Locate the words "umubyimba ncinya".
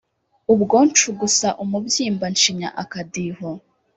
1.63-2.69